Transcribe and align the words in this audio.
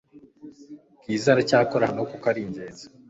Bwiza 1.01 1.27
aracyakora 1.33 1.89
hano 1.89 2.01
kuko 2.11 2.25
ari 2.31 2.41
ingenzi 2.45 2.85